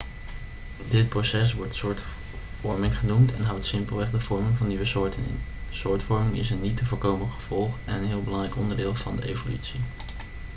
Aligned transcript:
dit 0.89 1.09
proces 1.09 1.53
wordt 1.53 1.75
soortvorming 1.75 2.97
genoemd 2.97 3.33
en 3.33 3.43
houdt 3.43 3.65
simpelweg 3.65 4.11
de 4.11 4.19
vorming 4.19 4.57
van 4.57 4.67
nieuwe 4.67 4.85
soorten 4.85 5.23
in 5.27 5.39
soortvorming 5.69 6.37
is 6.37 6.49
een 6.49 6.61
niet 6.61 6.77
te 6.77 6.85
voorkomen 6.85 7.31
gevolg 7.31 7.77
en 7.85 7.95
een 7.95 8.07
heel 8.07 8.23
belangrijk 8.23 8.55
onderdeel 8.57 8.95
van 8.95 9.15
de 9.15 9.27
evolutie 9.27 9.79